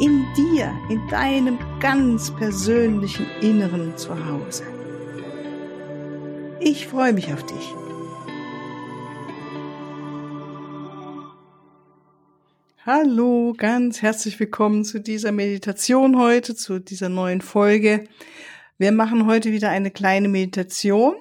in 0.00 0.26
dir, 0.34 0.74
in 0.88 1.06
deinem 1.08 1.58
ganz 1.78 2.34
persönlichen 2.34 3.26
Inneren 3.42 3.94
zu 3.98 4.12
Hause. 4.26 4.64
Ich 6.58 6.86
freue 6.86 7.12
mich 7.12 7.30
auf 7.34 7.44
dich. 7.44 7.74
Hallo, 12.86 13.52
ganz 13.54 14.00
herzlich 14.00 14.40
willkommen 14.40 14.84
zu 14.84 15.00
dieser 15.00 15.32
Meditation 15.32 16.18
heute, 16.18 16.54
zu 16.54 16.78
dieser 16.78 17.10
neuen 17.10 17.42
Folge. 17.42 18.04
Wir 18.78 18.92
machen 18.92 19.26
heute 19.26 19.52
wieder 19.52 19.68
eine 19.68 19.90
kleine 19.90 20.28
Meditation. 20.28 21.14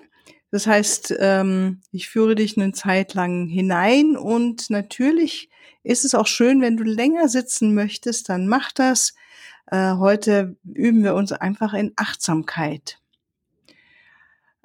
Das 0.51 0.67
heißt, 0.67 1.15
ähm, 1.20 1.81
ich 1.91 2.07
führe 2.07 2.35
dich 2.35 2.57
eine 2.57 2.71
Zeit 2.71 3.13
lang 3.13 3.48
hinein 3.48 4.15
und 4.15 4.70
natürlich 4.70 5.48
ist 5.83 6.05
es 6.05 6.15
auch 6.15 6.27
schön, 6.27 6.61
wenn 6.61 6.77
du 6.77 6.83
länger 6.83 7.29
sitzen 7.29 7.73
möchtest, 7.73 8.29
dann 8.29 8.47
mach 8.47 8.71
das. 8.71 9.13
Äh, 9.67 9.93
heute 9.93 10.57
üben 10.63 11.03
wir 11.03 11.15
uns 11.15 11.31
einfach 11.31 11.73
in 11.73 11.93
Achtsamkeit. 11.95 12.99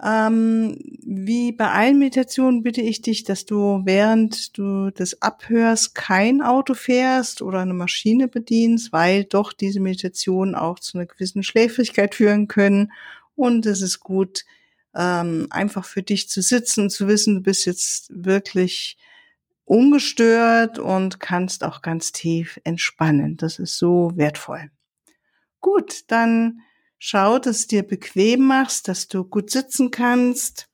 Ähm, 0.02 0.76
wie 1.06 1.52
bei 1.52 1.70
allen 1.70 1.98
Meditationen 1.98 2.62
bitte 2.62 2.80
ich 2.80 3.00
dich, 3.00 3.22
dass 3.22 3.46
du 3.46 3.82
während 3.84 4.58
du 4.58 4.90
das 4.90 5.22
abhörst 5.22 5.94
kein 5.94 6.42
Auto 6.42 6.74
fährst 6.74 7.42
oder 7.42 7.60
eine 7.60 7.74
Maschine 7.74 8.26
bedienst, 8.26 8.92
weil 8.92 9.24
doch 9.24 9.52
diese 9.52 9.80
Meditationen 9.80 10.56
auch 10.56 10.80
zu 10.80 10.98
einer 10.98 11.06
gewissen 11.06 11.44
Schläfrigkeit 11.44 12.14
führen 12.14 12.48
können. 12.48 12.92
Und 13.36 13.66
es 13.66 13.82
ist 13.82 14.00
gut, 14.00 14.44
ähm, 14.94 15.46
einfach 15.50 15.84
für 15.84 16.02
dich 16.02 16.28
zu 16.28 16.42
sitzen 16.42 16.90
zu 16.90 17.06
wissen, 17.08 17.36
du 17.36 17.40
bist 17.42 17.64
jetzt 17.66 18.08
wirklich 18.10 18.98
ungestört 19.64 20.78
und 20.78 21.20
kannst 21.20 21.64
auch 21.64 21.82
ganz 21.82 22.12
tief 22.12 22.60
entspannen. 22.64 23.36
Das 23.36 23.58
ist 23.58 23.78
so 23.78 24.12
wertvoll. 24.14 24.70
Gut, 25.60 26.04
dann 26.08 26.60
schau, 26.98 27.38
dass 27.38 27.66
du 27.66 27.76
dir 27.76 27.82
bequem 27.82 28.46
machst, 28.46 28.88
dass 28.88 29.08
du 29.08 29.24
gut 29.24 29.50
sitzen 29.50 29.90
kannst, 29.90 30.68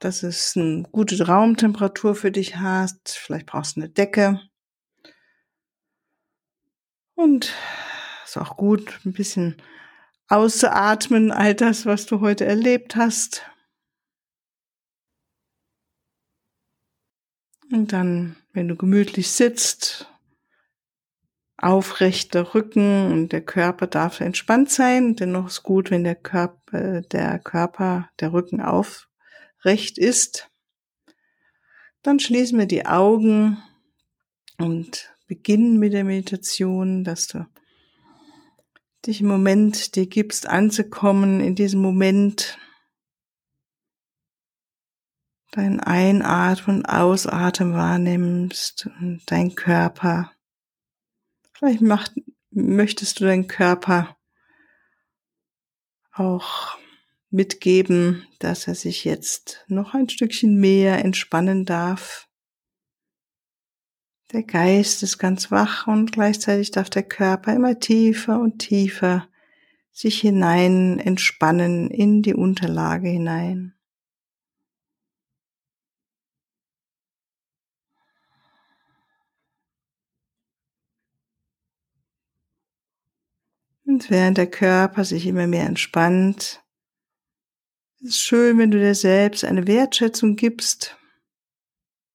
dass 0.00 0.22
es 0.22 0.56
eine 0.56 0.84
gute 0.92 1.26
Raumtemperatur 1.26 2.14
für 2.14 2.30
dich 2.30 2.56
hast. 2.56 3.10
Vielleicht 3.10 3.46
brauchst 3.46 3.76
du 3.76 3.80
eine 3.80 3.88
Decke. 3.88 4.40
Und 7.14 7.52
ist 8.24 8.36
auch 8.36 8.56
gut, 8.56 9.00
ein 9.04 9.12
bisschen 9.12 9.56
auszuatmen, 10.28 11.30
all 11.30 11.54
das, 11.54 11.86
was 11.86 12.06
du 12.06 12.20
heute 12.20 12.44
erlebt 12.44 12.96
hast. 12.96 13.42
Und 17.74 17.92
dann, 17.92 18.36
wenn 18.52 18.68
du 18.68 18.76
gemütlich 18.76 19.32
sitzt, 19.32 20.08
aufrechter 21.56 22.54
Rücken 22.54 23.10
und 23.10 23.32
der 23.32 23.40
Körper 23.40 23.88
darf 23.88 24.20
entspannt 24.20 24.70
sein. 24.70 25.16
Dennoch 25.16 25.48
ist 25.48 25.64
gut, 25.64 25.90
wenn 25.90 26.04
der 26.04 26.14
Körper, 26.14 27.00
der 27.00 27.40
Körper, 27.40 28.08
der 28.20 28.32
Rücken 28.32 28.60
aufrecht 28.60 29.98
ist. 29.98 30.52
Dann 32.02 32.20
schließen 32.20 32.60
wir 32.60 32.66
die 32.66 32.86
Augen 32.86 33.60
und 34.56 35.12
beginnen 35.26 35.80
mit 35.80 35.94
der 35.94 36.04
Meditation, 36.04 37.02
dass 37.02 37.26
du 37.26 37.44
dich 39.04 39.20
im 39.20 39.26
Moment 39.26 39.96
dir 39.96 40.06
gibst 40.06 40.48
anzukommen, 40.48 41.40
in 41.40 41.56
diesem 41.56 41.82
Moment 41.82 42.56
dein 45.54 45.78
Einatmen 45.78 46.78
und 46.78 46.86
Ausatmen 46.86 47.74
wahrnimmst 47.74 48.88
und 49.00 49.22
dein 49.26 49.54
Körper. 49.54 50.32
Vielleicht 51.52 51.80
macht, 51.80 52.12
möchtest 52.50 53.20
du 53.20 53.24
deinen 53.24 53.46
Körper 53.46 54.16
auch 56.12 56.76
mitgeben, 57.30 58.26
dass 58.40 58.66
er 58.66 58.74
sich 58.74 59.04
jetzt 59.04 59.64
noch 59.68 59.94
ein 59.94 60.08
Stückchen 60.08 60.58
mehr 60.58 61.04
entspannen 61.04 61.64
darf. 61.64 62.28
Der 64.32 64.42
Geist 64.42 65.04
ist 65.04 65.18
ganz 65.18 65.52
wach 65.52 65.86
und 65.86 66.10
gleichzeitig 66.10 66.72
darf 66.72 66.90
der 66.90 67.04
Körper 67.04 67.54
immer 67.54 67.78
tiefer 67.78 68.40
und 68.40 68.58
tiefer 68.58 69.28
sich 69.92 70.20
hinein 70.20 70.98
entspannen 70.98 71.90
in 71.90 72.22
die 72.22 72.34
Unterlage 72.34 73.08
hinein. 73.08 73.73
Und 83.94 84.10
während 84.10 84.38
der 84.38 84.48
Körper 84.50 85.04
sich 85.04 85.24
immer 85.24 85.46
mehr 85.46 85.66
entspannt, 85.66 86.64
ist 88.00 88.10
es 88.10 88.18
schön, 88.18 88.58
wenn 88.58 88.72
du 88.72 88.78
dir 88.80 88.96
selbst 88.96 89.44
eine 89.44 89.68
Wertschätzung 89.68 90.34
gibst. 90.34 90.96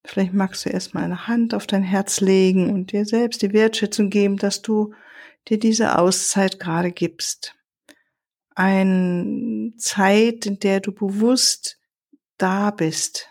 Vielleicht 0.04 0.34
magst 0.34 0.66
du 0.66 0.72
erstmal 0.72 1.06
eine 1.06 1.28
Hand 1.28 1.54
auf 1.54 1.68
dein 1.68 1.84
Herz 1.84 2.20
legen 2.20 2.70
und 2.70 2.92
dir 2.92 3.06
selbst 3.06 3.42
die 3.44 3.54
Wertschätzung 3.54 4.10
geben, 4.10 4.36
dass 4.36 4.62
du 4.62 4.94
dir 5.48 5.58
diese 5.58 5.98
Auszeit 5.98 6.60
gerade 6.60 6.92
gibst. 6.92 7.56
Eine 8.56 9.72
Zeit, 9.78 10.48
in 10.48 10.60
der 10.60 10.82
du 10.82 10.92
bewusst 10.92 11.80
da 12.38 12.72
bist, 12.72 13.30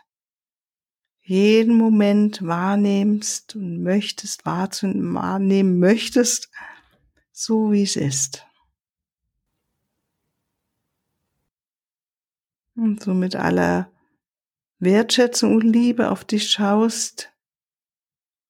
jeden 1.20 1.76
Moment 1.76 2.46
wahrnimmst 2.46 3.56
und 3.56 3.82
möchtest, 3.82 4.46
wahrnehmen 4.46 5.78
möchtest 5.78 6.48
so 7.38 7.70
wie 7.70 7.84
es 7.84 7.94
ist. 7.94 8.44
Und 12.74 13.00
so 13.00 13.14
mit 13.14 13.36
aller 13.36 13.92
Wertschätzung 14.80 15.54
und 15.54 15.62
Liebe 15.62 16.10
auf 16.10 16.24
dich 16.24 16.50
schaust, 16.50 17.32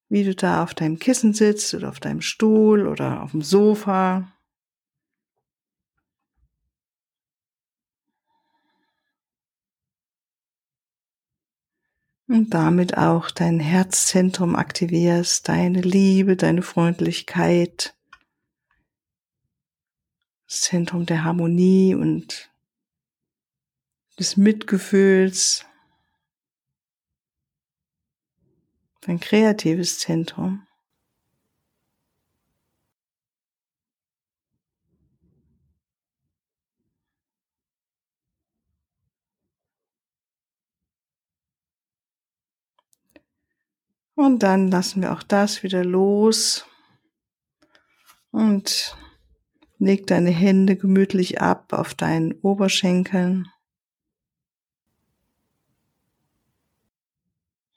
wie 0.09 0.25
du 0.25 0.35
da 0.35 0.63
auf 0.63 0.73
deinem 0.75 0.99
Kissen 0.99 1.35
sitzt 1.35 1.75
oder 1.75 1.91
auf 1.91 2.01
deinem 2.01 2.23
Stuhl 2.23 2.87
oder 2.87 3.23
auf 3.23 3.33
dem 3.33 3.43
Sofa. 3.43 4.33
Und 12.27 12.55
damit 12.55 12.97
auch 12.97 13.31
dein 13.31 13.61
Herzzentrum 13.61 14.57
aktivierst, 14.57 15.47
deine 15.47 15.83
Liebe, 15.83 16.37
deine 16.37 16.63
Freundlichkeit, 16.63 17.98
das 20.49 20.63
Zentrum 20.63 21.05
der 21.05 21.25
Harmonie 21.25 21.95
und 21.95 22.51
des 24.19 24.39
Mitgefühls, 24.39 25.67
dein 29.03 29.21
kreatives 29.21 29.99
Zentrum. 29.99 30.67
Und 44.15 44.43
dann 44.43 44.69
lassen 44.69 45.03
wir 45.03 45.13
auch 45.13 45.23
das 45.23 45.63
wieder 45.63 45.85
los 45.85 46.67
und 48.33 48.97
Leg 49.79 50.07
deine 50.07 50.31
Hände 50.31 50.77
gemütlich 50.77 51.41
ab 51.41 51.73
auf 51.73 51.95
deinen 51.95 52.33
Oberschenkeln. 52.41 53.49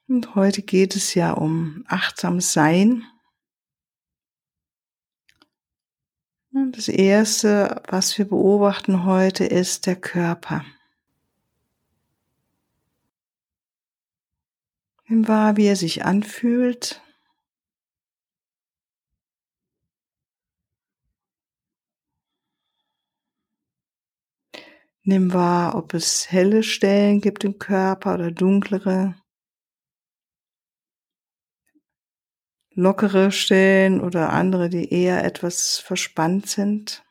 Und 0.08 0.36
heute 0.36 0.62
geht 0.62 0.96
es 0.96 1.14
ja 1.14 1.32
um 1.32 1.86
achtsames 1.88 2.52
Sein. 2.52 3.06
Und 6.52 6.76
das 6.76 6.90
erste, 6.90 7.82
was 7.88 8.18
wir 8.18 8.26
beobachten 8.26 9.06
heute, 9.06 9.46
ist 9.46 9.86
der 9.86 9.96
Körper. 9.96 10.66
Nimm 15.08 15.28
wahr, 15.28 15.56
wie 15.56 15.68
er 15.68 15.76
sich 15.76 16.04
anfühlt. 16.04 17.02
Nimm 25.04 25.34
wahr, 25.34 25.76
ob 25.76 25.96
es 25.96 26.32
helle 26.32 26.62
Stellen 26.62 27.22
gibt 27.22 27.44
im 27.44 27.58
Körper 27.58 28.14
oder 28.14 28.32
dunklere. 28.32 29.16
Lockere 32.74 33.32
Stellen 33.32 34.00
oder 34.00 34.32
andere, 34.32 34.70
die 34.70 34.94
eher 34.94 35.26
etwas 35.26 35.80
verspannt 35.80 36.48
sind. 36.48 37.04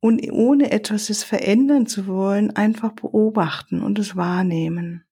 Und 0.00 0.20
ohne 0.32 0.72
etwas 0.72 1.22
verändern 1.22 1.86
zu 1.86 2.06
wollen, 2.08 2.50
einfach 2.54 2.92
beobachten 2.92 3.80
und 3.80 3.98
es 3.98 4.16
wahrnehmen. 4.16 5.04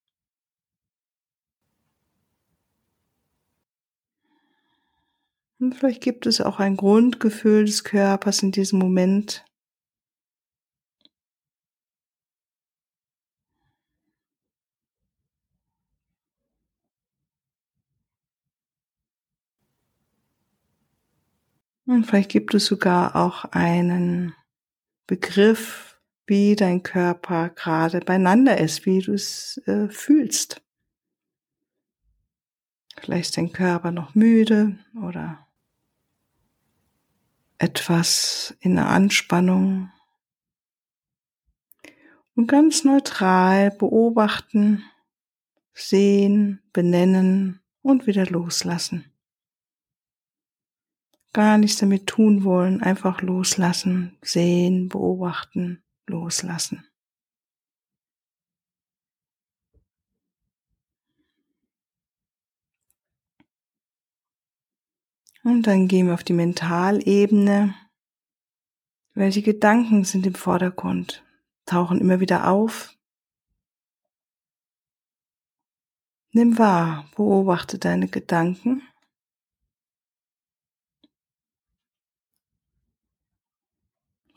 Und 5.61 5.76
vielleicht 5.76 6.02
gibt 6.02 6.26
es 6.26 6.40
auch 6.40 6.58
ein 6.58 6.76
Grundgefühl 6.76 7.64
des 7.64 7.84
Körpers 7.84 8.43
in 8.43 8.50
diesem 8.50 8.81
Moment. 8.81 9.44
Und 21.94 22.06
vielleicht 22.06 22.32
gibt 22.32 22.52
es 22.55 22.67
sogar 22.67 23.14
auch 23.14 23.44
einen 23.44 24.35
Begriff, 25.06 26.00
wie 26.26 26.56
dein 26.56 26.82
Körper 26.82 27.50
gerade 27.50 28.00
beieinander 28.00 28.58
ist, 28.58 28.85
wie 28.85 29.00
du 29.00 29.12
es 29.12 29.58
äh, 29.67 29.88
fühlst. 29.88 30.61
Vielleicht 32.99 33.26
ist 33.26 33.37
dein 33.37 33.52
Körper 33.52 33.93
noch 33.93 34.17
müde 34.17 34.76
oder 35.00 35.46
etwas 37.58 38.56
in 38.58 38.75
der 38.75 38.88
Anspannung. 38.88 39.93
Und 42.35 42.49
ganz 42.49 42.82
neutral 42.82 43.70
beobachten, 43.70 44.82
sehen, 45.75 46.61
benennen 46.73 47.61
und 47.82 48.08
wieder 48.08 48.26
loslassen 48.26 49.13
gar 51.34 51.58
nichts 51.58 51.78
damit 51.78 52.06
tun 52.06 52.44
wollen, 52.44 52.82
einfach 52.82 53.20
loslassen, 53.20 54.16
sehen, 54.22 54.88
beobachten, 54.88 55.82
loslassen. 56.06 56.86
Und 65.42 65.66
dann 65.66 65.88
gehen 65.88 66.06
wir 66.06 66.14
auf 66.14 66.25
die 66.25 66.32
Mentalebene. 66.32 67.75
Welche 69.12 69.42
Gedanken 69.42 70.04
sind 70.04 70.26
im 70.26 70.34
Vordergrund? 70.34 71.22
Tauchen 71.66 72.00
immer 72.00 72.20
wieder 72.20 72.48
auf. 72.48 72.96
Nimm 76.30 76.58
wahr, 76.58 77.10
beobachte 77.14 77.78
deine 77.78 78.08
Gedanken. 78.08 78.82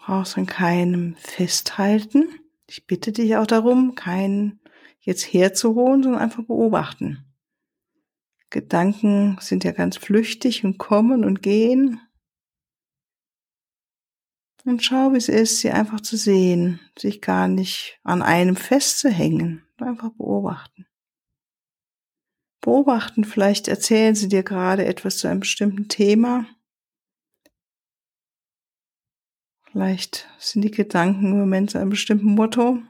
Brauchst 0.07 0.38
an 0.38 0.45
keinem 0.45 1.15
festhalten. 1.18 2.30
Ich 2.65 2.88
bitte 2.88 3.12
dich 3.12 3.36
auch 3.36 3.45
darum, 3.45 3.94
keinen 3.94 4.62
jetzt 5.01 5.24
herzuholen, 5.24 6.01
sondern 6.01 6.21
einfach 6.21 6.45
beobachten. 6.45 7.25
Gedanken 8.50 9.38
sind 9.42 9.65
ja 9.65 9.74
ganz 9.74 9.98
flüchtig 9.98 10.63
und 10.63 10.77
kommen 10.77 11.25
und 11.25 11.42
gehen. 11.42 12.00
Und 14.63 14.81
schau, 14.81 15.12
wie 15.12 15.18
es 15.18 15.27
ist, 15.27 15.59
sie 15.59 15.71
einfach 15.71 16.00
zu 16.00 16.15
sehen, 16.15 16.80
sich 16.98 17.19
gar 17.21 17.50
nicht 17.50 18.00
an 18.03 18.21
einem 18.21 18.56
festzuhängen, 18.56 19.63
einfach 19.77 20.12
beobachten. 20.12 20.86
Beobachten, 22.62 23.25
vielleicht 23.25 23.68
erzählen 23.68 24.15
sie 24.15 24.30
dir 24.30 24.44
gerade 24.44 24.86
etwas 24.86 25.18
zu 25.18 25.27
einem 25.27 25.42
bestimmten 25.42 25.89
Thema 25.89 26.45
Vielleicht 29.77 30.27
sind 30.39 30.63
die 30.63 30.71
Gedanken 30.71 31.33
im 31.33 31.38
Moment 31.38 31.69
zu 31.69 31.77
einem 31.77 31.91
bestimmten 31.91 32.33
Motto. 32.33 32.81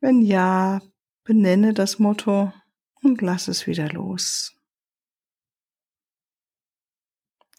Wenn 0.00 0.20
ja, 0.20 0.82
benenne 1.22 1.72
das 1.72 1.98
Motto 1.98 2.52
und 3.00 3.22
lass 3.22 3.48
es 3.48 3.66
wieder 3.66 3.88
los. 3.88 4.54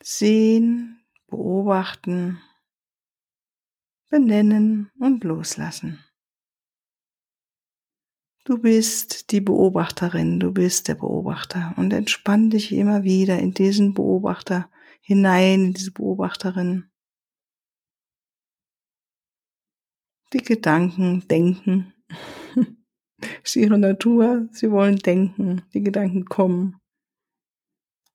Sehen, 0.04 1.04
beobachten, 1.26 2.40
benennen 4.12 4.92
und 5.00 5.24
loslassen. 5.24 6.06
Du 8.44 8.60
bist 8.60 9.32
die 9.32 9.42
Beobachterin, 9.42 10.40
du 10.40 10.52
bist 10.52 10.90
der 10.90 10.94
Beobachter 10.94 11.74
und 11.76 11.92
entspann 11.92 12.52
dich 12.52 12.72
immer 12.72 13.02
wieder 13.02 13.40
in 13.40 13.56
diesen 13.56 13.96
Beobachter 13.96 14.70
hinein, 15.02 15.66
in 15.66 15.74
diese 15.74 15.92
Beobachterin. 15.92 16.92
Die 20.36 20.44
Gedanken 20.44 21.26
denken. 21.30 21.94
ist 23.44 23.56
ihre 23.56 23.78
Natur. 23.78 24.50
Sie 24.52 24.70
wollen 24.70 24.98
denken. 24.98 25.62
Die 25.74 25.80
Gedanken 25.80 26.26
kommen. 26.26 26.76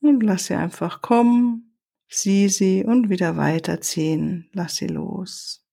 Und 0.02 0.22
lass 0.22 0.44
sie 0.44 0.54
einfach 0.54 1.00
kommen. 1.00 1.78
Sieh 2.08 2.48
sie 2.48 2.84
und 2.84 3.08
wieder 3.08 3.38
weiterziehen. 3.38 4.50
Lass 4.52 4.76
sie 4.76 4.88
los. 4.88 5.64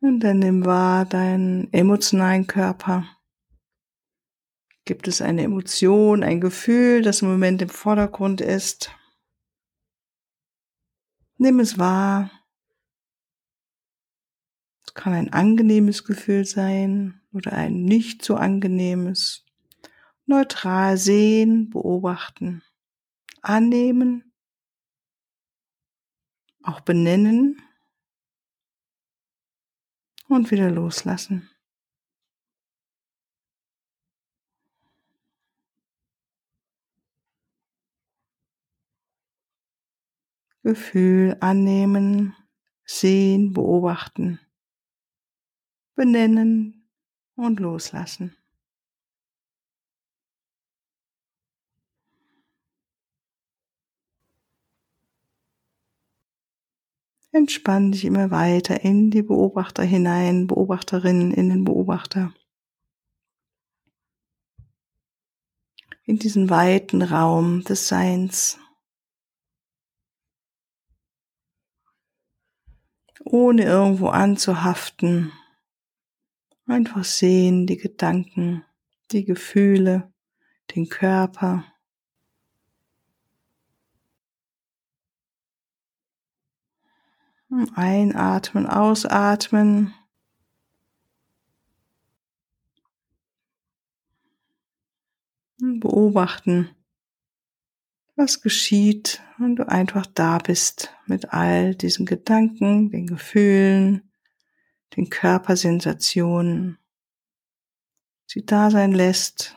Und 0.00 0.20
dann 0.20 0.38
nimm 0.38 0.64
wahr 0.64 1.04
deinen 1.04 1.70
emotionalen 1.74 2.46
Körper. 2.46 3.19
Gibt 4.90 5.06
es 5.06 5.22
eine 5.22 5.44
Emotion, 5.44 6.24
ein 6.24 6.40
Gefühl, 6.40 7.02
das 7.02 7.22
im 7.22 7.28
Moment 7.28 7.62
im 7.62 7.68
Vordergrund 7.68 8.40
ist? 8.40 8.90
Nimm 11.36 11.60
es 11.60 11.78
wahr. 11.78 12.32
Es 14.84 14.92
kann 14.94 15.12
ein 15.12 15.32
angenehmes 15.32 16.02
Gefühl 16.02 16.44
sein 16.44 17.22
oder 17.32 17.52
ein 17.52 17.84
nicht 17.84 18.24
so 18.24 18.34
angenehmes. 18.34 19.46
Neutral 20.26 20.96
sehen, 20.96 21.70
beobachten, 21.70 22.64
annehmen, 23.42 24.32
auch 26.64 26.80
benennen 26.80 27.62
und 30.26 30.50
wieder 30.50 30.68
loslassen. 30.68 31.48
Gefühl 40.70 41.36
annehmen, 41.40 42.36
sehen, 42.84 43.52
beobachten, 43.52 44.38
benennen 45.96 46.88
und 47.34 47.58
loslassen. 47.58 48.36
Entspann 57.32 57.90
dich 57.90 58.04
immer 58.04 58.30
weiter 58.30 58.84
in 58.84 59.10
die 59.10 59.22
Beobachter 59.22 59.82
hinein, 59.82 60.46
Beobachterinnen 60.46 61.32
in 61.32 61.48
den 61.48 61.64
Beobachter. 61.64 62.32
In 66.04 66.20
diesen 66.20 66.48
weiten 66.48 67.02
Raum 67.02 67.64
des 67.64 67.88
Seins. 67.88 68.60
Ohne 73.32 73.64
irgendwo 73.64 74.08
anzuhaften. 74.08 75.32
Einfach 76.66 77.04
sehen 77.04 77.66
die 77.66 77.76
Gedanken, 77.76 78.64
die 79.12 79.24
Gefühle, 79.24 80.12
den 80.74 80.88
Körper. 80.88 81.64
Einatmen, 87.74 88.66
ausatmen. 88.66 89.92
Beobachten, 95.58 96.70
was 98.20 98.42
geschieht, 98.42 99.22
wenn 99.38 99.56
du 99.56 99.66
einfach 99.66 100.04
da 100.04 100.36
bist 100.36 100.94
mit 101.06 101.32
all 101.32 101.74
diesen 101.74 102.04
Gedanken, 102.04 102.90
den 102.90 103.06
Gefühlen, 103.06 104.12
den 104.94 105.08
Körpersensationen, 105.08 106.78
sie 108.26 108.44
da 108.44 108.70
sein 108.70 108.92
lässt 108.92 109.56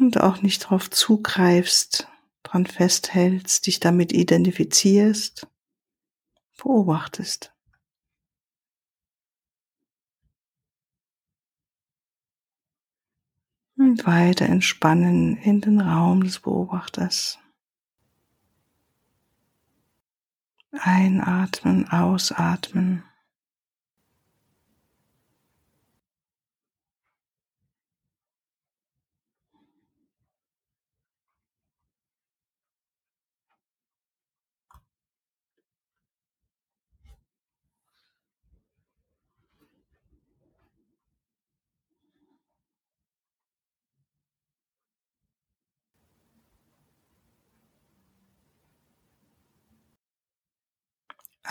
Und 0.00 0.18
auch 0.18 0.42
nicht 0.42 0.58
drauf 0.60 0.90
zugreifst, 0.90 2.08
dran 2.42 2.66
festhältst, 2.66 3.66
dich 3.68 3.78
damit 3.78 4.12
identifizierst, 4.12 5.46
beobachtest. 6.56 7.54
Und 13.90 14.06
weiter 14.06 14.46
entspannen 14.46 15.36
in 15.38 15.60
den 15.60 15.80
Raum 15.80 16.22
des 16.22 16.38
Beobachters. 16.38 17.40
Einatmen, 20.70 21.88
ausatmen. 21.90 23.02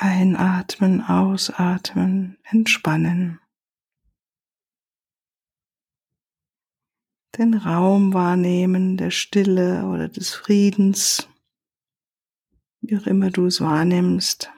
Einatmen, 0.01 1.01
ausatmen, 1.01 2.37
entspannen. 2.43 3.41
Den 7.37 7.53
Raum 7.53 8.13
wahrnehmen 8.13 8.95
der 8.95 9.11
Stille 9.11 9.85
oder 9.87 10.07
des 10.07 10.33
Friedens, 10.33 11.27
wie 12.79 12.97
auch 12.97 13.07
immer 13.07 13.29
du 13.29 13.47
es 13.47 13.59
wahrnimmst. 13.59 14.49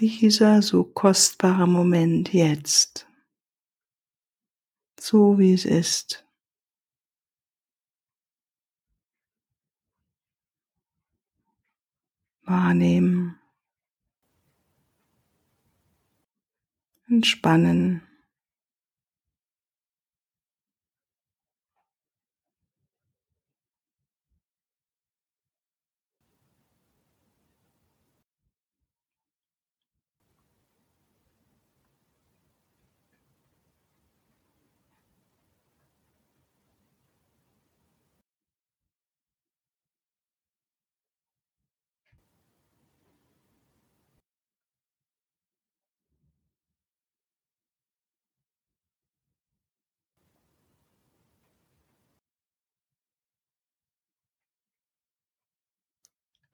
Dieser 0.00 0.62
so 0.62 0.84
kostbare 0.84 1.66
Moment 1.66 2.32
jetzt, 2.32 3.08
so 5.00 5.38
wie 5.38 5.52
es 5.52 5.64
ist. 5.64 6.24
Wahrnehmen, 12.44 13.38
entspannen. 17.08 18.07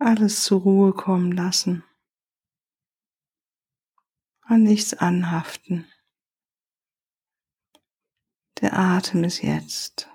Alles 0.04 0.42
zur 0.42 0.60
Ruhe 0.60 0.92
kommen 0.92 1.32
lassen, 1.32 1.82
an 4.42 4.62
nichts 4.62 4.94
anhaften. 4.94 5.86
Der 8.60 8.78
Atem 8.78 9.24
ist 9.24 9.42
jetzt. 9.42 10.08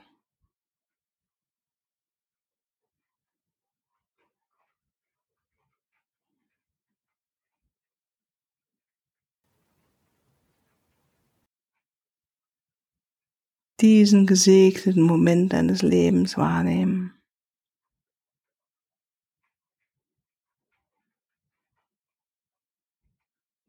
diesen 13.81 14.27
gesegneten 14.27 15.01
Moment 15.01 15.53
deines 15.53 15.81
Lebens 15.81 16.37
wahrnehmen. 16.37 17.18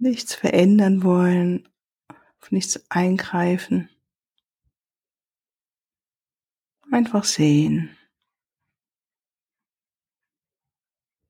Nichts 0.01 0.35
verändern 0.35 1.03
wollen, 1.03 1.69
auf 2.41 2.51
nichts 2.51 2.91
eingreifen. 2.91 3.89
Einfach 6.91 7.25
sehen. 7.25 7.97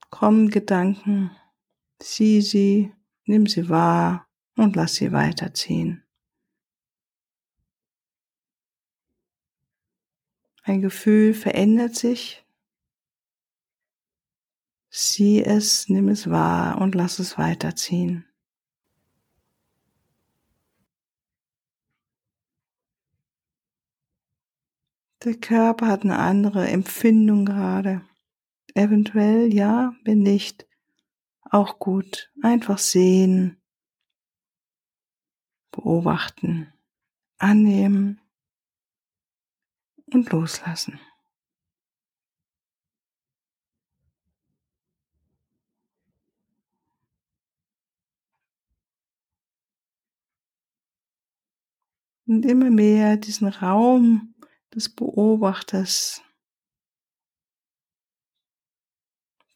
Kommen 0.08 0.50
Gedanken, 0.50 1.36
sieh 2.00 2.40
sie, 2.40 2.92
nimm 3.24 3.46
sie 3.46 3.68
wahr 3.68 4.26
und 4.56 4.76
lass 4.76 4.94
sie 4.94 5.12
weiterziehen. 5.12 6.04
Ein 10.62 10.82
Gefühl 10.82 11.34
verändert 11.34 11.96
sich. 11.96 12.44
Sieh 14.88 15.42
es, 15.42 15.88
nimm 15.88 16.08
es 16.08 16.28
wahr 16.28 16.80
und 16.80 16.94
lass 16.94 17.18
es 17.18 17.38
weiterziehen. 17.38 18.29
Der 25.22 25.34
Körper 25.34 25.86
hat 25.86 26.02
eine 26.02 26.18
andere 26.18 26.66
Empfindung 26.68 27.44
gerade. 27.44 28.00
Eventuell 28.74 29.52
ja, 29.52 29.94
wenn 30.02 30.20
nicht, 30.20 30.66
auch 31.50 31.78
gut. 31.78 32.32
Einfach 32.40 32.78
sehen, 32.78 33.60
beobachten, 35.72 36.72
annehmen 37.36 38.18
und 40.06 40.30
loslassen. 40.32 40.98
Und 52.26 52.46
immer 52.46 52.70
mehr 52.70 53.18
diesen 53.18 53.48
Raum 53.48 54.34
des 54.74 54.88
Beobachters 54.94 56.22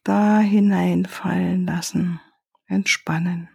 da 0.03 0.39
hineinfallen 0.39 1.65
lassen, 1.65 2.21
entspannen. 2.67 3.49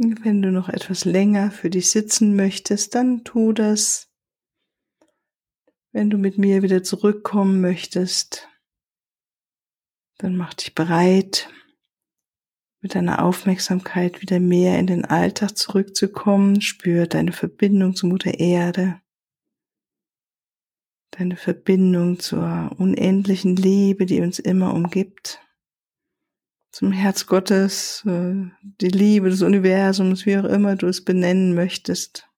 Wenn 0.00 0.42
du 0.42 0.52
noch 0.52 0.68
etwas 0.68 1.04
länger 1.04 1.50
für 1.50 1.70
dich 1.70 1.90
sitzen 1.90 2.36
möchtest, 2.36 2.94
dann 2.94 3.24
tu 3.24 3.52
das. 3.52 4.08
Wenn 5.90 6.08
du 6.08 6.18
mit 6.18 6.38
mir 6.38 6.62
wieder 6.62 6.84
zurückkommen 6.84 7.60
möchtest, 7.60 8.48
dann 10.18 10.36
mach 10.36 10.54
dich 10.54 10.76
bereit, 10.76 11.52
mit 12.80 12.94
deiner 12.94 13.24
Aufmerksamkeit 13.24 14.22
wieder 14.22 14.38
mehr 14.38 14.78
in 14.78 14.86
den 14.86 15.04
Alltag 15.04 15.58
zurückzukommen. 15.58 16.60
Spür 16.60 17.08
deine 17.08 17.32
Verbindung 17.32 17.96
zu 17.96 18.06
Mutter 18.06 18.38
Erde, 18.38 19.00
deine 21.10 21.36
Verbindung 21.36 22.20
zur 22.20 22.70
unendlichen 22.78 23.56
Liebe, 23.56 24.06
die 24.06 24.20
uns 24.20 24.38
immer 24.38 24.74
umgibt 24.74 25.40
zum 26.78 26.92
Herz 26.92 27.26
Gottes, 27.26 28.04
äh, 28.06 28.52
die 28.62 28.88
Liebe 28.88 29.30
des 29.30 29.42
Universums, 29.42 30.26
wie 30.26 30.38
auch 30.38 30.44
immer 30.44 30.76
du 30.76 30.86
es 30.86 31.04
benennen 31.04 31.56
möchtest, 31.56 32.30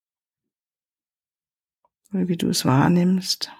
oder 2.11 2.27
wie 2.27 2.39
du 2.39 2.49
es 2.49 2.65
wahrnimmst. 2.65 3.53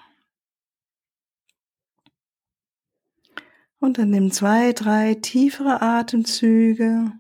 Und 3.79 3.99
dann 3.99 4.09
nimm 4.09 4.31
zwei, 4.31 4.73
drei 4.73 5.17
tiefere 5.17 5.83
Atemzüge. 5.83 7.13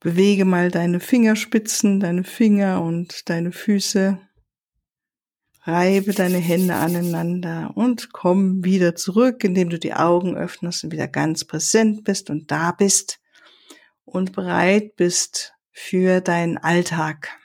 Bewege 0.00 0.44
mal 0.44 0.70
deine 0.70 1.00
Fingerspitzen, 1.00 1.98
deine 1.98 2.24
Finger 2.24 2.82
und 2.82 3.30
deine 3.30 3.52
Füße. 3.52 4.20
Reibe 5.64 6.12
deine 6.12 6.38
Hände 6.38 6.74
aneinander 6.74 7.72
und 7.76 8.12
komm 8.12 8.64
wieder 8.64 8.96
zurück, 8.96 9.44
indem 9.44 9.70
du 9.70 9.78
die 9.78 9.94
Augen 9.94 10.36
öffnest 10.36 10.82
und 10.82 10.92
wieder 10.92 11.06
ganz 11.06 11.44
präsent 11.44 12.02
bist 12.02 12.30
und 12.30 12.50
da 12.50 12.72
bist 12.72 13.20
und 14.04 14.32
bereit 14.32 14.96
bist 14.96 15.54
für 15.70 16.20
deinen 16.20 16.58
Alltag. 16.58 17.38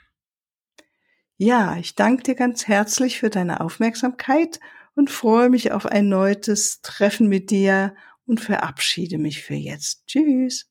Ja, 1.38 1.78
ich 1.78 1.94
danke 1.94 2.24
dir 2.24 2.36
ganz 2.36 2.68
herzlich 2.68 3.20
für 3.20 3.30
deine 3.30 3.62
Aufmerksamkeit 3.62 4.60
und 4.96 5.12
freue 5.12 5.50
mich 5.50 5.72
auf 5.72 5.86
ein 5.86 6.10
neues 6.10 6.82
Treffen 6.82 7.28
mit 7.28 7.52
dir 7.52 7.96
und 8.26 8.40
verabschiede 8.40 9.20
mich 9.20 9.44
für 9.44 9.54
jetzt. 9.54 10.08
Tschüss. 10.08 10.68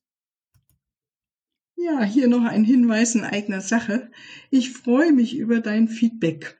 Ja, 1.77 2.03
hier 2.03 2.27
noch 2.27 2.43
ein 2.43 2.65
Hinweis 2.65 3.15
in 3.15 3.23
eigener 3.23 3.61
Sache. 3.61 4.11
Ich 4.49 4.73
freue 4.73 5.13
mich 5.13 5.37
über 5.37 5.61
dein 5.61 5.87
Feedback 5.87 6.59